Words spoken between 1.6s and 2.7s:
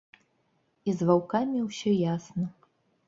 ўсё ясна.